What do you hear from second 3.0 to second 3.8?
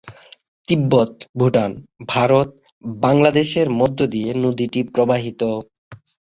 বাংলাদেশের